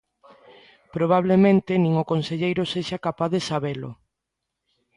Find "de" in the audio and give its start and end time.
3.35-3.41